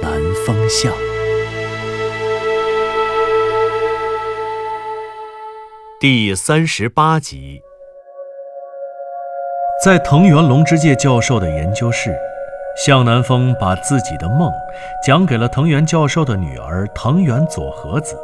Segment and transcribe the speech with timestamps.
[0.00, 0.12] 南
[0.46, 0.92] 风向》
[6.00, 7.62] 第三十八集。
[9.84, 12.16] 在藤原龙之介教授的研究室，
[12.76, 14.52] 向南风把自己的梦
[15.06, 18.16] 讲给了藤原教授的女儿藤原佐和子。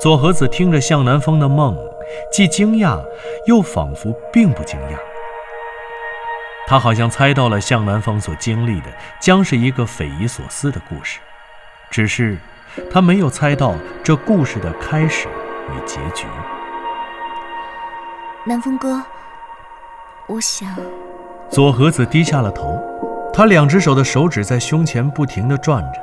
[0.00, 1.76] 佐和子听着向南风的梦，
[2.30, 3.02] 既惊讶，
[3.46, 5.07] 又仿佛并不惊讶。
[6.68, 11.18] 他好像猜到了向南风所经历的将是一个匪夷所思的故事，
[11.90, 12.36] 只是
[12.92, 13.74] 他没有猜到
[14.04, 15.28] 这故事的开始
[15.70, 16.26] 与结局。
[18.44, 19.02] 南风哥，
[20.26, 20.76] 我想，
[21.50, 22.78] 左和子低下了头，
[23.32, 26.00] 他两只手的手指在胸前不停地转着，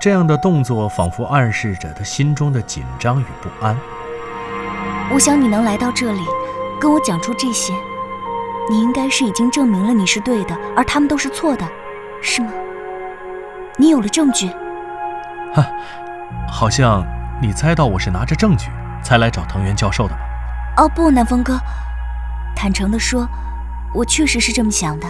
[0.00, 3.76] 这样的动作仿佛暗示着他心中的紧张与不安。
[5.12, 6.20] 我想你能来到这里，
[6.80, 7.72] 跟我讲出这些，
[8.70, 11.68] 你应该是已经证明了你是对的，而他们都是错的，
[12.22, 12.50] 是吗？
[13.76, 14.48] 你有了证据，
[15.52, 15.66] 哈，
[16.48, 17.04] 好像
[17.42, 18.68] 你猜到我是拿着证据
[19.02, 20.20] 才来找藤原教授的吧？
[20.78, 21.58] 哦不，南风哥，
[22.56, 23.28] 坦诚地说，
[23.92, 25.06] 我确实是这么想的，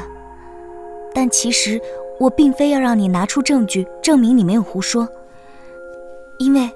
[1.14, 1.80] 但其实
[2.18, 5.08] 我并非要让你拿出证据证明你没有胡说，
[6.38, 6.70] 因为，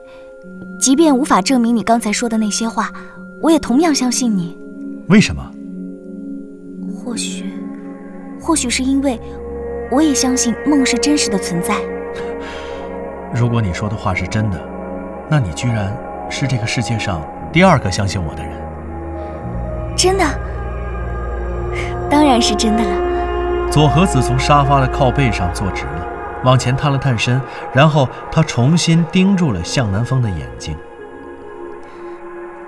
[0.79, 2.93] 即便无法证明你刚才说的那些话，
[3.41, 4.57] 我也同样相信你。
[5.09, 5.51] 为什么？
[7.09, 7.51] 或许，
[8.39, 9.19] 或许是因为，
[9.91, 11.75] 我也相信梦是真实的存在。
[13.33, 14.63] 如果你说的话是真的，
[15.27, 15.91] 那你居然
[16.29, 18.53] 是这个世界上第二个相信我的人。
[19.97, 20.25] 真的，
[22.11, 23.71] 当然是真的了。
[23.71, 26.07] 左和子从沙发的靠背上坐直了，
[26.45, 27.41] 往前探了探身，
[27.73, 30.77] 然后他重新盯住了向南风的眼睛。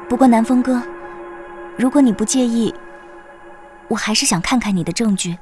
[0.09, 0.81] 不过南风哥，
[1.77, 2.75] 如果你不介意，
[3.91, 5.39] 我还是想看看你的证据。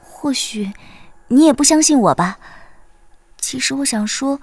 [0.00, 0.72] 或许
[1.28, 2.38] 你也不相信我吧。
[3.38, 4.40] 其实我想说，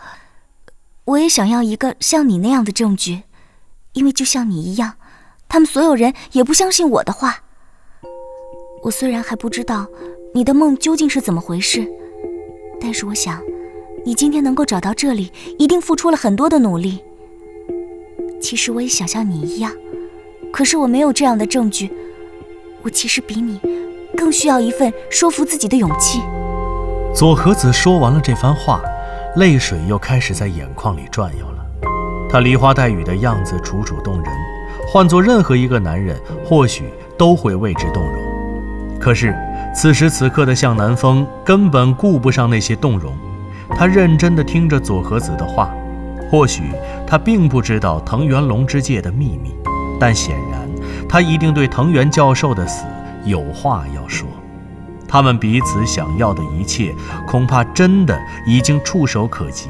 [1.05, 3.23] 我也想要一个像你那样的证据，
[3.93, 4.95] 因为就像你一样，
[5.47, 7.43] 他们所有人也不相信我的话。
[8.83, 9.87] 我虽然还不知道
[10.33, 11.87] 你的梦究竟是怎么回事，
[12.81, 13.41] 但是我想，
[14.03, 17.03] 你今天能够找到这里，一定付出了很多的努力。
[18.41, 19.71] 其实我也想像你一样，
[20.51, 21.91] 可是我没有这样的证据。
[22.87, 23.59] 我其实比你
[24.15, 26.21] 更需要一份说服自己的勇气。
[27.13, 28.81] 左和子说完了这番话，
[29.35, 31.65] 泪水又开始在眼眶里转悠了。
[32.29, 34.33] 他梨花带雨的样子楚楚动人，
[34.87, 36.85] 换做任何一个男人，或许
[37.17, 38.21] 都会为之动容。
[39.01, 39.35] 可是
[39.75, 43.11] 此时此刻的向南风根本顾不上那些动容，
[43.71, 45.75] 他认真地听着左和子的话。
[46.31, 46.71] 或许
[47.05, 49.53] 他并不知道藤原龙之介的秘密，
[49.99, 50.37] 但显
[51.09, 52.85] 他一定对藤原教授的死
[53.25, 54.27] 有话要说。
[55.07, 56.93] 他们彼此想要的一切，
[57.25, 59.69] 恐怕真的已经触手可及。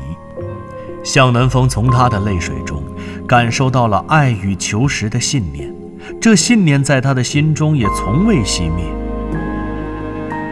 [1.03, 2.83] 向南风从他的泪水中
[3.27, 5.71] 感受到了爱与求实的信念，
[6.19, 8.83] 这信念在他的心中也从未熄灭。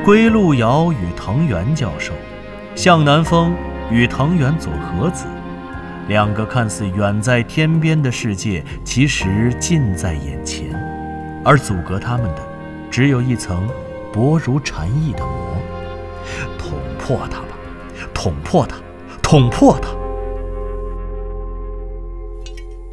[0.06, 2.14] 归路遥与藤原教授，
[2.76, 3.54] 向南风
[3.90, 5.26] 与藤原佐和子。
[6.08, 10.75] 两个看似远在天边的世界，其实近在眼前，
[11.46, 12.42] 而阻隔他们的，
[12.90, 13.70] 只有一层
[14.12, 15.56] 薄如蝉翼的膜。
[16.58, 17.50] 捅破它吧，
[18.16, 18.76] 捅破它，
[19.22, 19.90] 捅破它！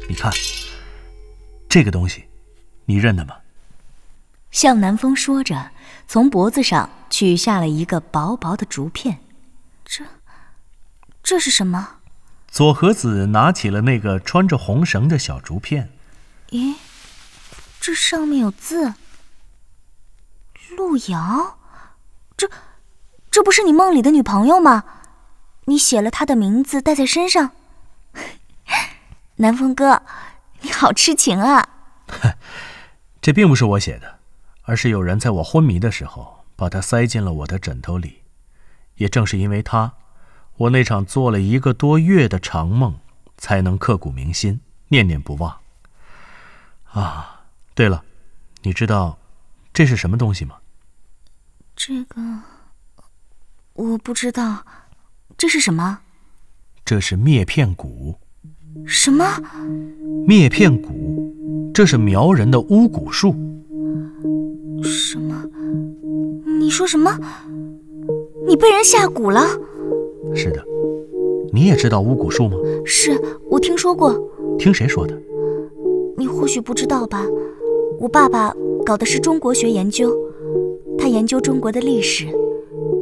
[0.07, 0.31] 你看，
[1.67, 2.25] 这个东西，
[2.85, 3.37] 你认得吗？
[4.51, 5.71] 向南风说着，
[6.07, 9.17] 从脖子上取下了一个薄薄的竹片。
[9.83, 10.05] 这，
[11.23, 11.95] 这是什么？
[12.47, 15.89] 左和子拿起了那个穿着红绳的小竹片。
[16.51, 16.75] 咦，
[17.83, 18.93] 这上面有字。
[20.77, 21.57] 路遥，
[22.37, 22.49] 这，
[23.29, 24.85] 这不是你梦里的女朋友吗？
[25.65, 27.51] 你写了她的名字带在身上。
[29.35, 30.01] 南风哥，
[30.61, 31.67] 你好痴情啊！
[33.21, 34.19] 这并不是我写的，
[34.61, 38.21] 而是有人在我昏迷的时候把它塞进了我的枕头里。
[38.95, 39.91] 也正是因为它。
[40.55, 42.97] 我那场做了一个多月的长梦，
[43.37, 45.59] 才能刻骨铭心、念念不忘。
[46.93, 47.42] 啊，
[47.75, 48.03] 对了，
[48.61, 49.17] 你知道
[49.73, 50.57] 这是什么东西吗？
[51.75, 52.21] 这个
[53.73, 54.63] 我不知道，
[55.35, 55.99] 这是什么？
[56.85, 58.19] 这是灭片骨。
[58.85, 59.25] 什么？
[60.27, 61.71] 灭片骨？
[61.73, 63.33] 这是苗人的巫蛊术。
[64.83, 65.43] 什么？
[66.59, 67.17] 你说什么？
[68.47, 69.41] 你被人下蛊了？
[70.35, 70.63] 是的。
[71.51, 72.57] 你也知道巫蛊术吗？
[72.85, 74.13] 是我听说过。
[74.59, 75.19] 听谁说的？
[76.15, 77.25] 你或许不知道吧。
[77.99, 78.53] 我爸爸
[78.85, 80.13] 搞的是中国学研究，
[80.97, 82.27] 他研究中国的历史，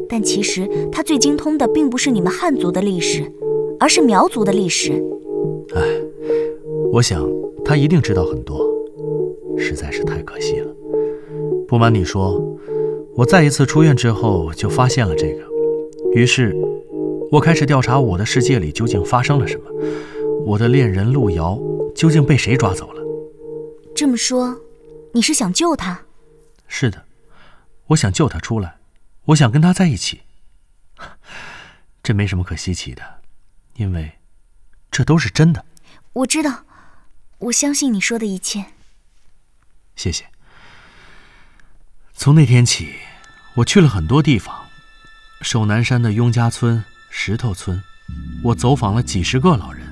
[0.08, 3.24] 但其实他最精通的并不是你们汉族的历史，
[3.80, 4.92] 而是苗族的历史。
[5.74, 5.82] 哎，
[6.92, 7.28] 我想
[7.66, 8.60] 他一定知道很多，
[9.58, 10.68] 实在是太可惜了。
[11.68, 12.40] 不瞒你说，
[13.16, 15.42] 我再一次出院之后就发现了这个，
[16.14, 16.56] 于是
[17.32, 19.64] 我开始调查我的世界里究竟发生了什么，
[20.46, 21.60] 我的恋人路遥
[21.96, 23.02] 究竟被谁抓走了。
[23.96, 24.61] 这么说。
[25.14, 26.02] 你是想救他？
[26.68, 27.06] 是的，
[27.88, 28.78] 我想救他出来，
[29.26, 30.22] 我想跟他在一起。
[32.02, 33.22] 这没什么可稀奇的，
[33.76, 34.20] 因为
[34.90, 35.66] 这都是真的。
[36.14, 36.66] 我知道，
[37.40, 38.66] 我相信你说的一切。
[39.96, 40.26] 谢谢。
[42.14, 42.96] 从那天起，
[43.56, 44.68] 我去了很多地方：
[45.42, 47.84] 守南山的雍家村、石头村，
[48.44, 49.86] 我走访了几十个老人，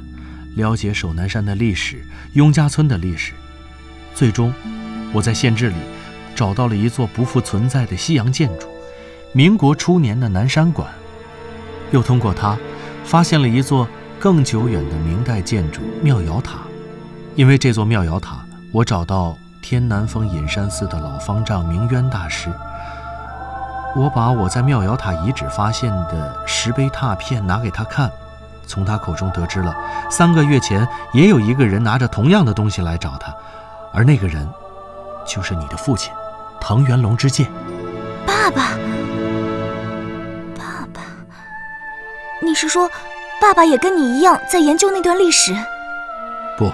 [0.56, 3.34] 了解守南山的历史、雍家村的历史，
[4.16, 4.54] 最终。
[5.14, 5.76] 我在县志里
[6.36, 8.68] 找到了一座不复存在的西洋建筑——
[9.34, 10.88] 民国初年的南山馆，
[11.92, 12.58] 又通过它
[13.04, 13.88] 发现了一座
[14.20, 16.60] 更久远的明代建筑妙瑶塔。
[17.36, 22.50] 因为这座妙瑶塔，我找到天南峰隐山寺的老方丈明渊大师。
[23.96, 28.12] 我把我在妙瑶塔遗址发现的石碑拓片拿给他看，
[28.68, 29.76] 从他口中得知了
[30.12, 33.34] 三个月前也有一个人拿着同样的东西来找他，
[33.92, 34.48] 而那个人。
[35.30, 36.12] 就是你的父亲，
[36.60, 37.46] 藤原龙之介。
[38.26, 38.72] 爸爸，
[40.58, 41.02] 爸爸，
[42.42, 42.90] 你是说，
[43.40, 45.56] 爸爸也跟你一样在研究那段历史？
[46.58, 46.72] 不，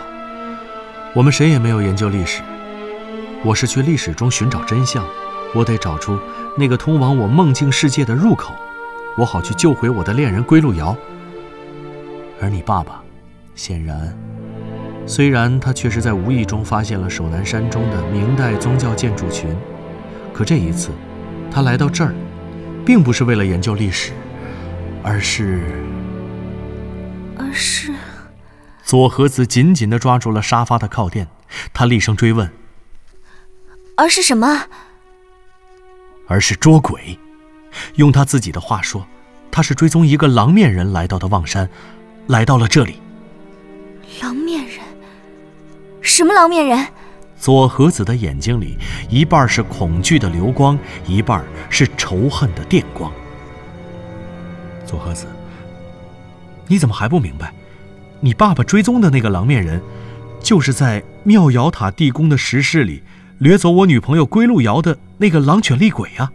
[1.13, 2.41] 我们谁也没有研究历史。
[3.43, 5.05] 我是去历史中寻找真相，
[5.53, 6.17] 我得找出
[6.57, 8.53] 那个通往我梦境世界的入口，
[9.17, 10.95] 我好去救回我的恋人归路遥。
[12.41, 13.01] 而你爸爸，
[13.53, 14.17] 显然。
[15.07, 19.55] 虽然他确实在无意中发现了首南山中的明代宗教建筑群，
[20.33, 20.89] 可这一次，
[21.51, 22.13] 他来到这儿，
[22.83, 24.11] 并不是为了研究历史，
[25.03, 25.61] 而是……
[27.37, 27.91] 而是……
[28.83, 31.27] 左和子紧紧地抓住了沙发的靠垫，
[31.71, 32.51] 他厉声追问
[33.95, 34.65] ：“而是什么
[36.27, 37.19] ？”“而是捉鬼。”
[37.95, 39.05] 用他自己的话说，
[39.51, 41.69] 他是追踪一个狼面人来到的望山，
[42.27, 42.99] 来到了这里。
[44.21, 44.64] 狼面人。
[46.05, 46.87] 什么狼面人？
[47.37, 48.77] 左和子的眼睛里，
[49.09, 53.11] 一半是恐惧的流光，一半是仇恨的电光。
[54.85, 55.25] 左和子，
[56.67, 57.51] 你怎么还不明白？
[58.19, 59.81] 你爸爸追踪的那个狼面人，
[60.39, 63.01] 就是在妙瑶塔地宫的石室里
[63.39, 66.31] 掠走我女朋友归路瑶的那个狼犬厉鬼啊！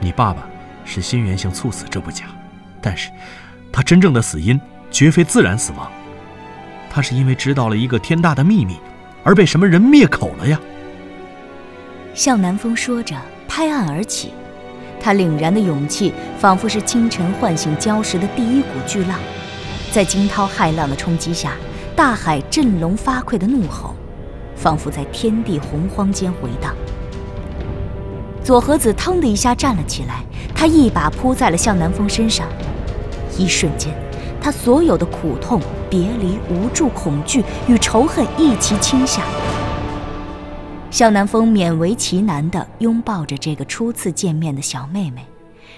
[0.00, 0.46] 你爸爸
[0.84, 2.26] 是心源性猝死，这不假，
[2.80, 3.10] 但是，
[3.72, 4.58] 他真正的死因
[4.90, 5.90] 绝非自然死亡。
[6.90, 8.76] 他是因为知道了一个天大的秘密，
[9.22, 10.60] 而被什么人灭口了呀？
[12.12, 13.16] 向南风说着，
[13.46, 14.32] 拍案而起。
[15.00, 19.18] 他凛然的勇气，仿佛是清晨唤醒礁石的第一股巨浪，
[19.92, 21.52] 在惊涛骇浪的冲击下，
[21.94, 23.94] 大海振聋发聩的怒吼，
[24.56, 26.74] 仿佛在天地洪荒间回荡。
[28.42, 30.24] 左和子腾的一下站了起来，
[30.54, 32.46] 他一把扑在了向南风身上，
[33.38, 33.94] 一瞬间。
[34.40, 39.22] 他所有的苦痛、别离、无助、恐惧与仇恨一齐倾下。
[40.90, 45.24] 向南风勉为其难地拥抱着这个初次见面的小妹妹，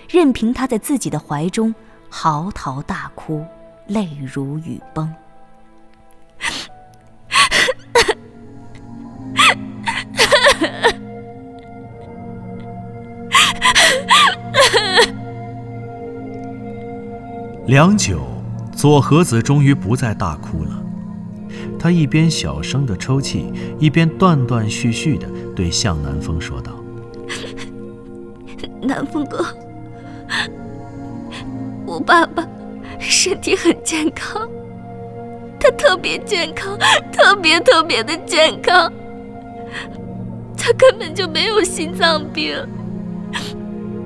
[0.09, 1.75] 任凭她在自己的怀中
[2.09, 3.45] 嚎啕大哭，
[3.88, 5.12] 泪如雨崩。
[17.66, 18.31] 良久。
[18.82, 20.82] 左和子终于不再大哭了，
[21.78, 23.46] 他一边小声的抽泣，
[23.78, 26.72] 一边断断续续的对向南风说道
[28.82, 29.46] ：“南风哥，
[31.86, 32.44] 我爸爸
[32.98, 34.50] 身体很健康，
[35.60, 36.76] 他特别健康，
[37.12, 38.92] 特别特别的健康，
[40.56, 42.56] 他根本就没有心脏病。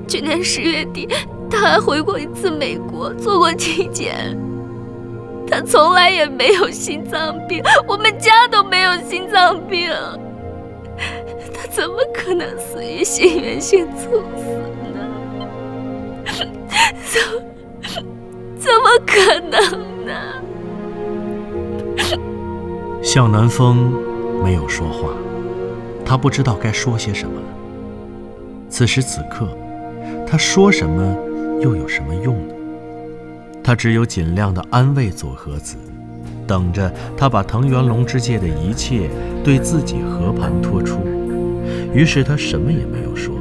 [0.07, 1.09] 去年十月底，
[1.49, 4.37] 他还回过一次美国，做过体检。”
[5.49, 9.89] 他从来也没有心脏病，我们家都没有心脏病，
[11.53, 14.43] 他怎么可能死于心源性猝死
[14.93, 14.99] 呢？
[17.05, 17.21] 怎，
[18.57, 19.61] 怎么可能
[20.05, 20.11] 呢？
[23.01, 23.93] 向南风
[24.43, 25.09] 没有说话，
[26.05, 27.47] 他不知道该说些什么了。
[28.69, 29.47] 此时此刻，
[30.27, 31.15] 他说什么
[31.61, 32.53] 又有什么用呢？
[33.67, 35.75] 他只有尽量的安慰左和子，
[36.47, 39.09] 等着他把藤原龙之介的一切
[39.43, 41.01] 对自己和盘托出。
[41.93, 43.35] 于是他什么也没有说，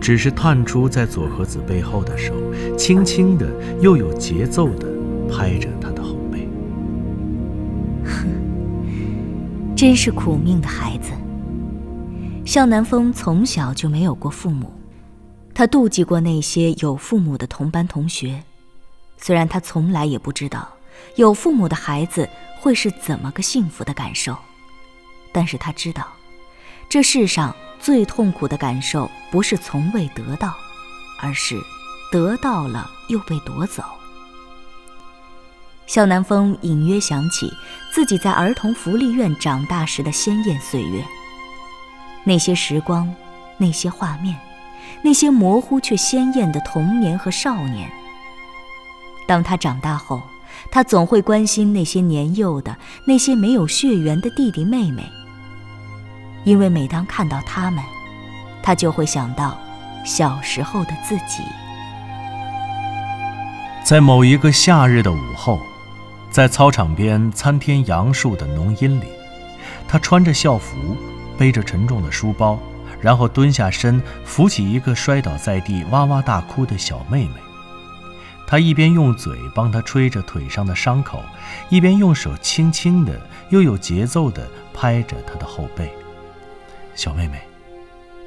[0.00, 2.32] 只是探出在左和子背后的手，
[2.78, 3.44] 轻轻的
[3.80, 4.86] 又有节奏的
[5.28, 6.48] 拍着他的后背。
[8.04, 8.28] 哼，
[9.74, 11.10] 真是苦命的孩子。
[12.44, 14.70] 向南风从小就没有过父母，
[15.52, 18.40] 他妒忌过那些有父母的同班同学。
[19.22, 20.68] 虽然他从来也不知道
[21.14, 24.36] 有父母的孩子会是怎么个幸福的感受，
[25.32, 26.08] 但是他知道，
[26.88, 30.52] 这世上最痛苦的感受不是从未得到，
[31.20, 31.56] 而是
[32.10, 33.84] 得到了又被夺走。
[35.86, 37.52] 肖南风隐约想起
[37.92, 41.04] 自己在儿童福利院长大时的鲜艳岁月。
[42.24, 43.12] 那些时光，
[43.56, 44.36] 那些画面，
[45.02, 47.88] 那些模糊却鲜艳的童年和少年。
[49.26, 50.22] 当他长大后，
[50.70, 52.76] 他总会关心那些年幼的、
[53.06, 55.04] 那些没有血缘的弟弟妹妹，
[56.44, 57.82] 因为每当看到他们，
[58.62, 59.58] 他就会想到
[60.04, 61.42] 小时候的自己。
[63.84, 65.58] 在某一个夏日的午后，
[66.30, 69.06] 在操场边参天杨树的浓荫里，
[69.88, 70.76] 他穿着校服。
[71.38, 72.58] 背着沉重的书包，
[73.00, 77.51] 然后蹲下身扶起一个摔倒在地哇哇大哭的小妹妹。
[78.52, 81.24] 他一边用嘴帮她吹着腿上的伤口，
[81.70, 83.18] 一边用手轻轻的
[83.48, 85.90] 又有节奏的拍着她的后背。
[86.94, 87.40] 小妹妹，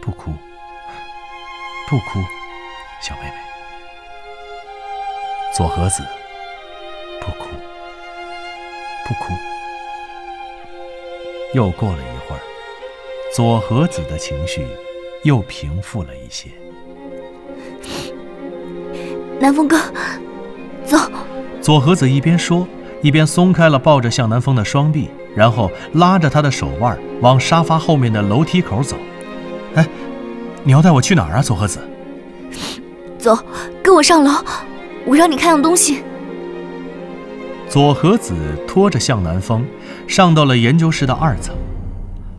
[0.01, 0.31] 不哭，
[1.87, 2.19] 不哭，
[3.03, 3.35] 小妹妹。
[5.55, 6.01] 左和子，
[7.21, 7.45] 不哭，
[9.07, 9.31] 不哭。
[11.53, 12.41] 又过了一会儿。
[13.35, 14.65] 左和子的情绪
[15.23, 16.49] 又平复了一些。
[19.39, 19.77] 南风哥，
[20.85, 20.97] 走。
[21.61, 22.67] 左和子一边说，
[23.01, 28.95] 一边松开了抱着向南风的双臂，然后拉着他的手腕往沙发后面的楼梯口走。
[29.75, 29.85] 哎，
[30.63, 31.79] 你要带我去哪儿啊，左和子？
[33.17, 33.37] 走，
[33.83, 34.31] 跟我上楼，
[35.05, 36.03] 我让你看样东西。
[37.67, 38.33] 左和子
[38.67, 39.65] 拖着向南风
[40.07, 41.53] 上到了研究室的二层。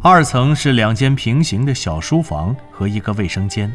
[0.00, 3.70] 二层是两间平行的小书房和一个卫生间。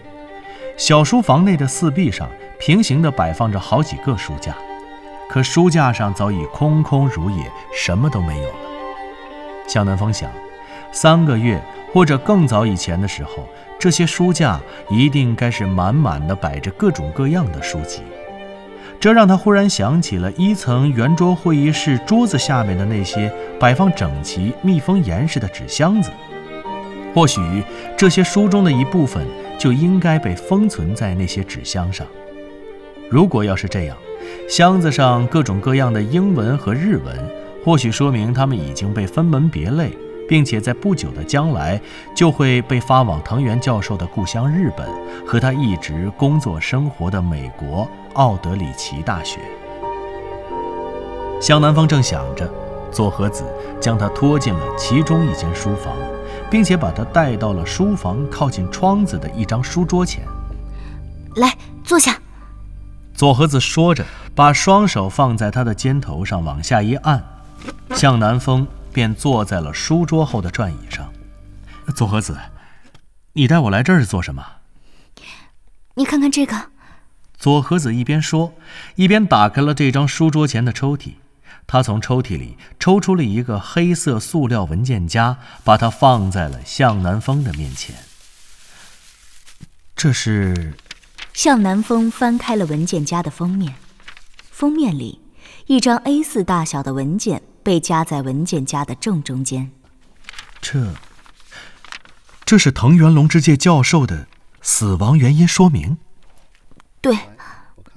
[0.78, 2.28] 小书房内的四壁上
[2.62, 4.56] 平行的摆放着好几个书架，
[5.28, 8.56] 可书架上早已空空如也，什么都没有了。
[9.68, 10.30] 向南风想，
[10.92, 11.60] 三个月
[11.92, 13.50] 或者更早以前的时候，
[13.80, 14.60] 这些书架
[14.92, 18.04] 一定该是满满的摆着各种各样的书籍。
[19.00, 26.12] 这让他忽然想起了一层圆桌会议室桌子下面的那些摆放整齐、密封严实的纸箱子。
[27.16, 27.42] 或许
[27.98, 29.26] 这些书中的一部分
[29.58, 32.06] 就应该被封存在那些纸箱上。
[33.12, 33.98] 如果要是这样，
[34.48, 37.14] 箱子上各种各样的英文和日文，
[37.62, 39.92] 或许说明他们已经被分门别类，
[40.30, 41.80] 并且在不久的将来
[42.16, 44.88] 就会被发往藤原教授的故乡日本
[45.28, 49.40] 和他一直工作生活的美国奥德里奇大学。
[51.42, 52.50] 向南方正想着，
[52.94, 53.44] 佐和子
[53.82, 55.94] 将他拖进了其中一间书房。
[56.50, 60.22] 并且把他带到了书房靠近窗子的一张书桌前。
[61.38, 62.21] 来，坐下。
[63.22, 67.24] 左和子说着，把双手放在他的肩头上，往下一按，
[67.92, 71.14] 向南风便坐在了书桌后的转椅上。
[71.96, 72.36] 左和子，
[73.34, 74.44] 你带我来这儿是做什么？
[75.94, 76.72] 你看看这个。
[77.38, 78.56] 左和子一边说，
[78.96, 81.14] 一边打开了这张书桌前的抽屉。
[81.68, 87.96] 他从抽屉里抽出了一个黑色塑料文件夹，把它放在了向南风的面前。
[89.96, 90.74] 这是。
[91.34, 93.76] 向南风翻开了文件夹的封面，
[94.52, 95.20] 封面里
[95.68, 99.72] 一张 A4 大小的文件被夹在文件夹的正中间。
[100.62, 100.94] 这，
[102.46, 104.28] 这是藤原龙之介教授的
[104.62, 105.98] 死亡原因说明。
[107.02, 107.18] 对。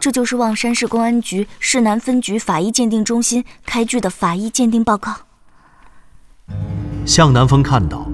[0.00, 5.16] 这就是望山市公安局市南分局法医鉴定中心开具的法医鉴定报告。
[7.06, 8.06] 向南风看到，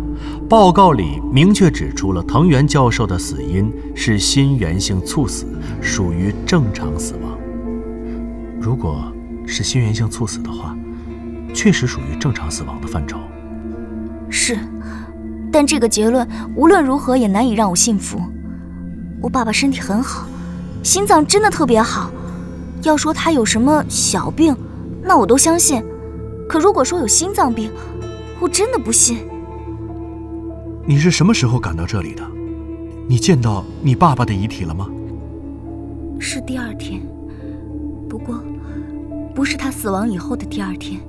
[0.50, 5.46] 报告里明确指出了藤原教授的死因是心源性猝死，
[5.80, 7.38] 属于正常死亡。
[8.60, 9.04] 如果
[9.46, 10.76] 是心源性猝死的话，
[11.54, 13.16] 确实属于正常死亡的范畴。
[14.28, 14.58] 是，
[15.52, 16.26] 但这个结论
[16.56, 18.20] 无论如何也难以让我信服。
[19.22, 20.26] 我爸爸身体很好。
[20.82, 22.10] 心脏真的特别好，
[22.82, 24.56] 要说他有什么小病，
[25.00, 25.80] 那我都相信。
[26.48, 27.70] 可如果说有心脏病，
[28.40, 29.18] 我真的不信。
[30.90, 32.26] 你是什么时候赶到这里的？
[33.06, 34.88] 你见到你爸爸的遗体了吗？
[36.18, 37.00] 是第二天，
[38.08, 38.42] 不过
[39.32, 41.00] 不是他死亡以后的第二天，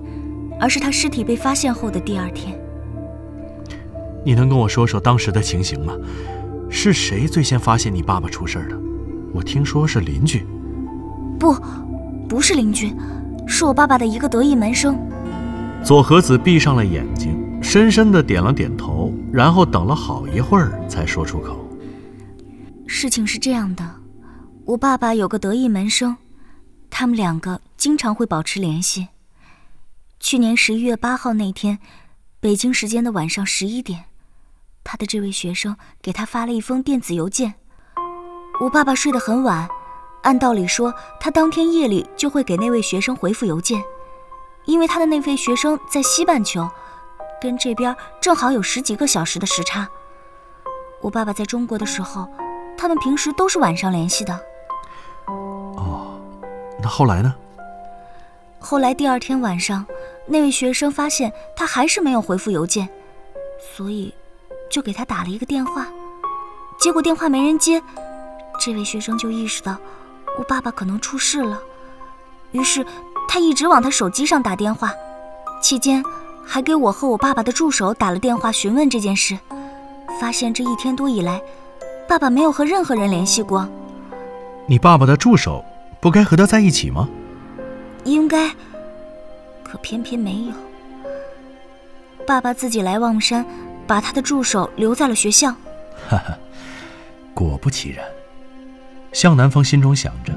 [0.59, 2.55] 而是他尸体被发现后的第二天。
[4.23, 5.95] 你能跟我说说当时的情形吗？
[6.69, 8.79] 是谁最先发现你爸爸出事的？
[9.33, 10.45] 我听说是邻居。
[11.39, 11.55] 不，
[12.29, 12.93] 不是邻居，
[13.47, 14.95] 是我爸爸的一个得意门生。
[15.83, 21.65] 左和子闭上了眼睛，深深的点了点头，然后等了好一会儿才说出口
[22.85, 23.95] ：“事情是这样的，
[24.65, 26.17] 我爸爸有个得意门生，
[26.89, 29.07] 他们两个经常会保持联系。
[30.19, 31.79] 去年十一月八号那天，
[32.39, 34.05] 北京时间的晚上十一点，
[34.83, 37.53] 他的这位学生给他发了一封电子邮件。
[38.59, 39.69] 我爸爸睡得很晚，
[40.23, 43.81] 按道理说他当天夜里就会给那位学生回复邮件。”
[44.65, 46.69] 因为他的那位学生在西半球，
[47.41, 49.89] 跟这边正好有十几个小时的时差。
[51.01, 52.29] 我爸爸在中国的时候，
[52.77, 54.39] 他们平时都是晚上联系的。
[55.25, 56.19] 哦，
[56.81, 57.33] 那后来呢？
[58.59, 59.85] 后来第二天晚上，
[60.27, 62.87] 那位学生发现他还是没有回复邮件，
[63.75, 64.13] 所以
[64.69, 65.87] 就给他打了一个电话。
[66.79, 67.81] 结果电话没人接，
[68.59, 69.75] 这位学生就意识到
[70.37, 71.59] 我爸爸可能出事了，
[72.51, 72.85] 于是。
[73.27, 74.93] 他一直往他手机上打电话，
[75.61, 76.03] 期间
[76.45, 79.37] 还给我和我爸爸的助手打了电话询问这件事。
[80.19, 81.41] 发现这一天多以来，
[82.07, 83.67] 爸爸没有和任何人联系过。
[84.67, 85.63] 你爸爸的助手
[85.99, 87.09] 不该和他在一起吗？
[88.03, 88.49] 应该，
[89.63, 90.53] 可偏偏没有。
[92.27, 93.45] 爸爸自己来望山，
[93.87, 95.51] 把他的助手留在了学校。
[96.07, 96.37] 哈哈，
[97.33, 98.05] 果不其然。
[99.11, 100.33] 向南风心中想着，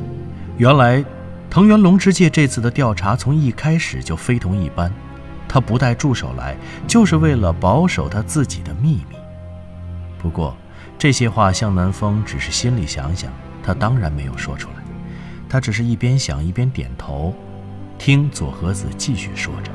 [0.56, 1.04] 原来。
[1.50, 4.92] 藤原龙之介这次的调查从一开始就非同一般，
[5.54, 9.14] 他不带助手来，就是为了保守他自己的秘密。
[10.18, 10.52] 不过
[10.98, 13.30] 这些话向南风只是心里想想，
[13.62, 14.74] 他当然没有说出来。
[15.48, 17.32] 他只是一边想一边点头，
[17.96, 19.70] 听左和子继续说着。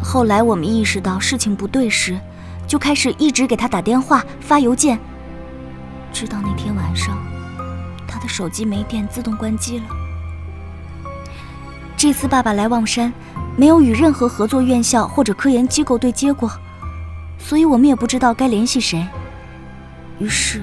[0.00, 2.16] 后来我们意识到事情不对时，
[2.64, 5.00] 就开始一直给他打电话、发邮件，
[6.12, 7.18] 直到那天晚上，
[8.06, 9.97] 他的手机没电，自动关机了。
[11.98, 13.12] 这次爸爸来望山，
[13.56, 16.48] 没有与任何合作院校或者科研机构对接过，
[17.40, 19.04] 所以我们也不知道该联系谁。
[20.20, 20.62] 于是，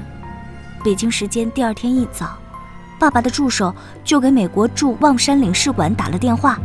[0.81, 2.37] 北京时间第二天一早，
[2.97, 6.57] 爸爸的助手就给美国驻望山领事馆打了电话。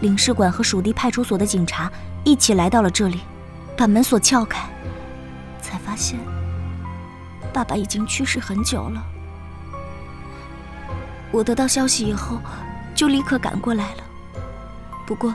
[0.00, 1.92] 领事馆和属地派出所的警察
[2.24, 3.20] 一起来到了这里，
[3.76, 4.66] 把门锁撬开，
[5.60, 6.18] 才发现
[7.52, 9.04] 爸爸已经去世很久了。
[11.30, 12.38] 我得到消息以后。
[12.94, 14.04] 就立刻赶过来了。
[15.06, 15.34] 不过，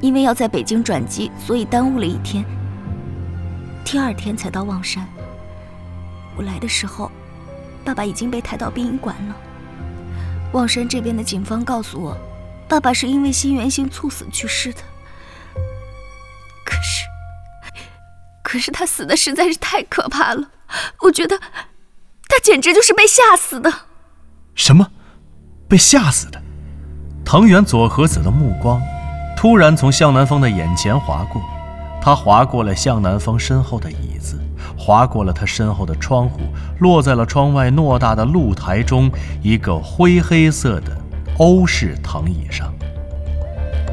[0.00, 2.44] 因为要在北京转机，所以耽误了一天。
[3.84, 5.06] 第二天才到望山。
[6.36, 7.10] 我来的时候，
[7.84, 9.36] 爸爸已经被抬到殡仪馆了。
[10.52, 12.16] 望山这边的警方告诉我，
[12.68, 14.80] 爸爸是因为心源性猝死去世的。
[16.64, 17.06] 可是，
[18.42, 20.50] 可是他死的实在是太可怕了。
[21.00, 21.38] 我觉得，
[22.28, 23.72] 他简直就是被吓死的。
[24.54, 24.90] 什么？
[25.68, 26.40] 被吓死的？
[27.24, 28.80] 藤原佐和子的目光
[29.36, 31.42] 突然从向南风的眼前划过，
[32.00, 34.38] 他划过了向南风身后的椅子，
[34.76, 36.40] 划过了他身后的窗户，
[36.78, 39.10] 落在了窗外偌大的露台中
[39.42, 40.96] 一个灰黑色的
[41.38, 42.72] 欧式藤椅上。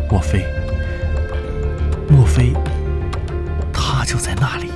[0.10, 0.46] 莫非？
[2.10, 2.54] 莫非
[3.74, 4.70] 他就在那里？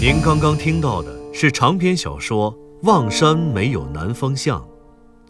[0.00, 4.60] 您刚刚听到的是长篇小说《望山没有南方向》。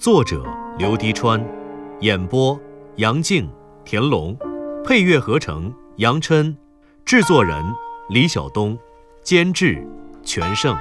[0.00, 0.42] 作者
[0.78, 1.46] 刘迪川，
[2.00, 2.58] 演播
[2.96, 3.46] 杨静、
[3.84, 4.34] 田龙，
[4.82, 6.56] 配乐合成杨琛，
[7.04, 7.62] 制作人
[8.08, 8.78] 李晓东，
[9.22, 9.86] 监制
[10.22, 10.74] 全胜。